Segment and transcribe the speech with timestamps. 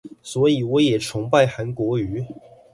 [0.23, 2.25] 所以我也崇拜韓國瑜